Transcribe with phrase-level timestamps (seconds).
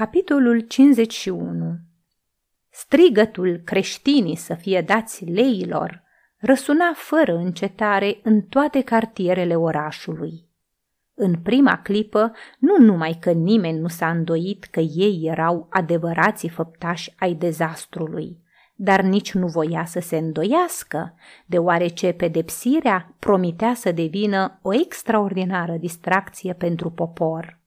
[0.00, 1.78] Capitolul 51
[2.70, 6.02] Strigătul creștinii să fie dați leilor
[6.38, 10.48] răsuna fără încetare în toate cartierele orașului.
[11.14, 17.14] În prima clipă, nu numai că nimeni nu s-a îndoit că ei erau adevărații făptași
[17.18, 18.38] ai dezastrului,
[18.74, 21.14] dar nici nu voia să se îndoiască,
[21.46, 27.62] deoarece pedepsirea promitea să devină o extraordinară distracție pentru popor.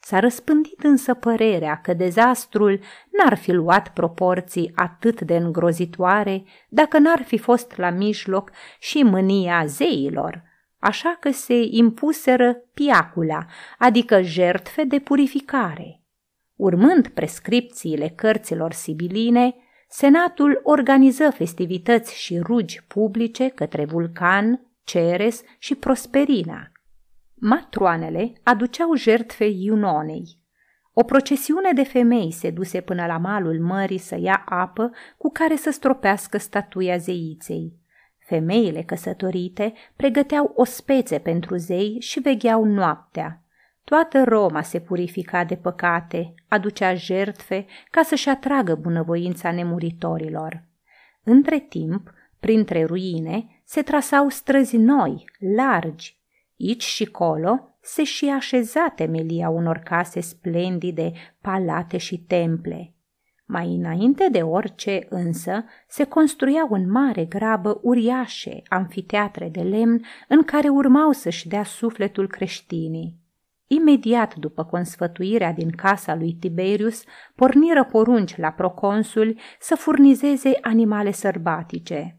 [0.00, 2.80] S-a răspândit însă părerea că dezastrul
[3.10, 9.66] n-ar fi luat proporții atât de îngrozitoare dacă n-ar fi fost la mijloc și mânia
[9.66, 10.42] zeilor,
[10.78, 13.46] așa că se impuseră piacula,
[13.78, 16.02] adică jertfe de purificare.
[16.56, 19.54] Urmând prescripțiile cărților sibiline,
[19.90, 26.72] Senatul organiză festivități și rugi publice către Vulcan, Ceres și Prosperina.
[27.40, 30.38] Matroanele aduceau jertfe Iunonei.
[30.92, 35.56] O procesiune de femei se duse până la malul mării să ia apă cu care
[35.56, 37.72] să stropească statuia zeiței.
[38.18, 43.42] Femeile căsătorite pregăteau o spețe pentru zei și vegheau noaptea.
[43.84, 50.64] Toată Roma se purifica de păcate, aducea jertfe ca să-și atragă bunăvoința nemuritorilor.
[51.24, 55.24] Între timp, printre ruine, se trasau străzi noi,
[55.56, 56.17] largi.
[56.60, 62.92] Aici și colo se și așeza temelia unor case splendide, palate și temple.
[63.46, 70.42] Mai înainte de orice însă se construiau în mare grabă uriașe amfiteatre de lemn în
[70.42, 73.16] care urmau să-și dea sufletul creștinii.
[73.66, 77.02] Imediat după consfătuirea din casa lui Tiberius,
[77.34, 82.18] porniră porunci la proconsuli să furnizeze animale sărbatice.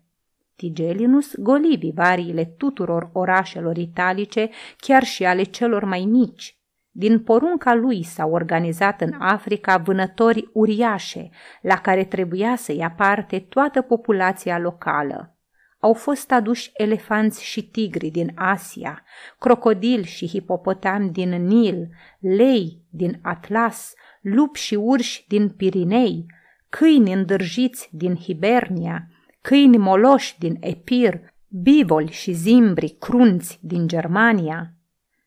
[0.60, 6.58] Tigelinus goli vivariile tuturor orașelor italice, chiar și ale celor mai mici.
[6.92, 11.30] Din porunca lui s-au organizat în Africa vânători uriașe,
[11.62, 15.34] la care trebuia să ia parte toată populația locală
[15.80, 19.04] au fost aduși elefanți și tigri din Asia,
[19.40, 21.90] crocodili și hipopotami din Nil,
[22.20, 26.26] lei din Atlas, lupi și urși din Pirinei,
[26.70, 29.08] câini îndârjiți din Hibernia,
[29.42, 34.74] câini moloși din Epir, bivoli și zimbri crunți din Germania.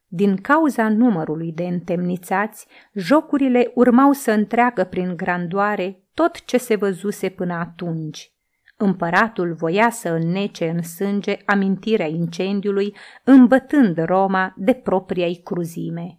[0.07, 7.29] Din cauza numărului de întemnițați, jocurile urmau să întreagă prin grandoare tot ce se văzuse
[7.29, 8.33] până atunci.
[8.77, 16.19] Împăratul voia să înnece în sânge amintirea incendiului, îmbătând Roma de propria-i cruzime.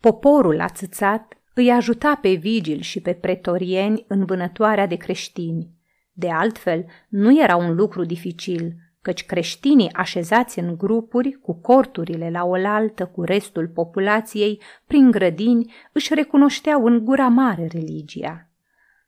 [0.00, 5.73] Poporul ațățat îi ajuta pe vigili și pe pretorieni în vânătoarea de creștini.
[6.16, 12.44] De altfel, nu era un lucru dificil, căci creștinii așezați în grupuri, cu corturile la
[12.44, 18.48] oaltă cu restul populației, prin grădini, își recunoșteau în gura mare religia.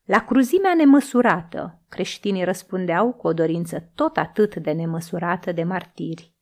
[0.05, 6.33] La cruzimea nemăsurată, creștinii răspundeau cu o dorință tot atât de nemăsurată de martiri.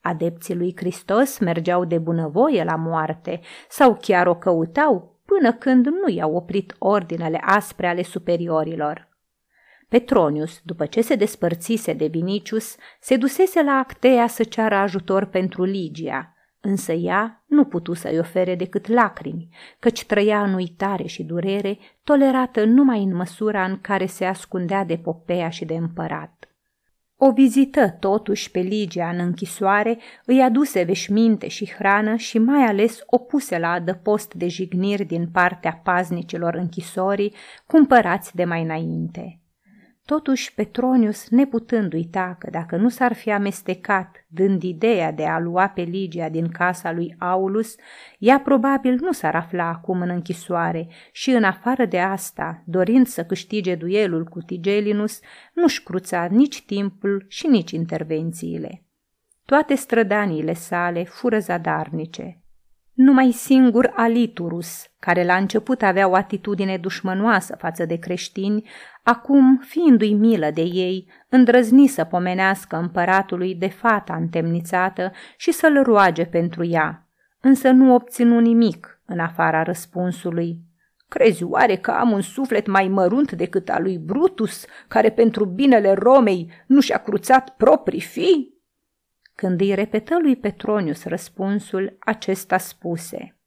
[0.00, 6.08] Adepții lui Hristos mergeau de bunăvoie la moarte sau chiar o căutau până când nu
[6.08, 9.09] i-au oprit ordinele aspre ale superiorilor.
[9.90, 15.64] Petronius, după ce se despărțise de Vinicius, se dusese la Actea să ceară ajutor pentru
[15.64, 19.48] Ligia, Însă ea nu putu să-i ofere decât lacrimi,
[19.78, 24.96] căci trăia în uitare și durere, tolerată numai în măsura în care se ascundea de
[24.96, 26.44] popea și de împărat.
[27.16, 33.02] O vizită totuși pe Ligia în închisoare, îi aduse veșminte și hrană și mai ales
[33.06, 37.34] o puse la adăpost de jigniri din partea paznicilor închisorii,
[37.66, 39.40] cumpărați de mai înainte.
[40.10, 45.68] Totuși, Petronius, neputând uita că dacă nu s-ar fi amestecat, dând ideea de a lua
[45.68, 47.74] pe Ligia din casa lui Aulus,
[48.18, 53.24] ea probabil nu s-ar afla acum în închisoare și, în afară de asta, dorind să
[53.24, 55.20] câștige duelul cu Tigelinus,
[55.54, 58.84] nu-și cruța nici timpul și nici intervențiile.
[59.44, 62.39] Toate strădaniile sale fură zadarnice.
[63.02, 68.68] Numai singur Aliturus, care la început avea o atitudine dușmănoasă față de creștini,
[69.02, 76.24] acum, fiindu-i milă de ei, îndrăzni să pomenească împăratului de fata întemnițată și să-l roage
[76.24, 77.06] pentru ea,
[77.40, 80.58] însă nu obținu nimic în afara răspunsului.
[81.08, 85.92] Crezi oare că am un suflet mai mărunt decât al lui Brutus, care pentru binele
[85.92, 88.49] Romei nu și-a cruțat proprii fii?
[89.40, 93.38] Când îi repetă lui Petronius răspunsul, acesta spuse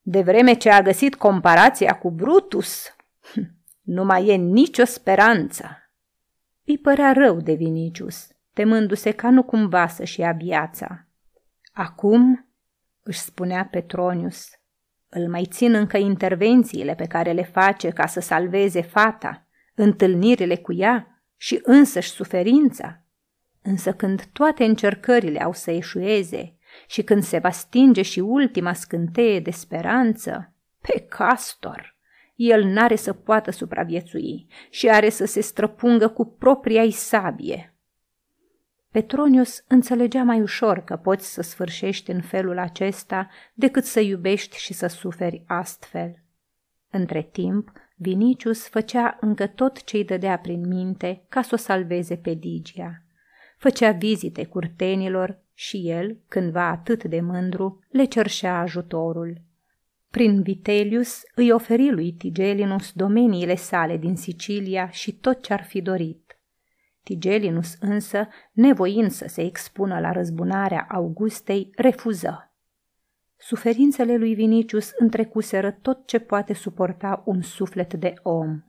[0.00, 2.96] De vreme ce a găsit comparația cu Brutus,
[3.96, 5.64] nu mai e nicio speranță.
[6.64, 11.08] Îi părea rău de Vinicius, temându-se ca nu cumva să-și ia viața.
[11.72, 12.48] Acum,
[13.02, 14.48] își spunea Petronius,
[15.08, 20.72] Îl mai țin încă intervențiile pe care le face ca să salveze fata, întâlnirile cu
[20.72, 23.03] ea și însăși suferința.
[23.66, 26.56] Însă când toate încercările au să eșueze
[26.86, 31.96] și când se va stinge și ultima scânteie de speranță, pe castor,
[32.34, 37.74] el n-are să poată supraviețui și are să se străpungă cu propria sabie
[38.94, 44.72] Petronius înțelegea mai ușor că poți să sfârșești în felul acesta decât să iubești și
[44.72, 46.22] să suferi astfel.
[46.90, 52.16] Între timp, Vinicius făcea încă tot ce îi dădea prin minte ca să o salveze
[52.16, 53.03] pe Digia.
[53.64, 59.40] Făcea vizite curtenilor și el, cândva atât de mândru, le cerșea ajutorul.
[60.10, 65.80] Prin Vitelius îi oferi lui Tigelinus domeniile sale din Sicilia și tot ce ar fi
[65.80, 66.38] dorit
[67.02, 72.52] Tigelinus însă, nevoind să se expună la răzbunarea Augustei, refuză.
[73.36, 78.62] Suferințele lui Vinicius întrecuseră tot ce poate suporta un suflet de om.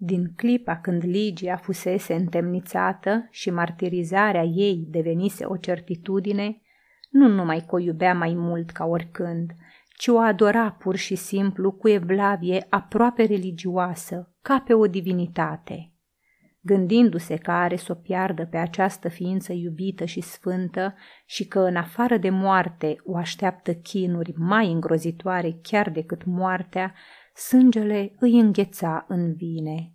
[0.00, 6.60] Din clipa când Ligia fusese întemnițată și martirizarea ei devenise o certitudine,
[7.10, 9.50] nu numai că o iubea mai mult ca oricând,
[9.96, 15.92] ci o adora pur și simplu cu evlavie aproape religioasă, ca pe o divinitate.
[16.60, 20.94] Gândindu-se că are să o piardă pe această ființă iubită și sfântă
[21.26, 26.94] și că în afară de moarte o așteaptă chinuri mai îngrozitoare chiar decât moartea,
[27.38, 29.92] sângele îi îngheța în vine.